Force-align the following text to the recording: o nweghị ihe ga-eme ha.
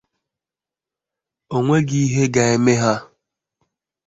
o 1.55 1.57
nweghị 1.65 1.97
ihe 2.05 2.23
ga-eme 2.33 2.73
ha. 2.83 2.93